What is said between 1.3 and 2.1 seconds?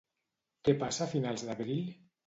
d'abril?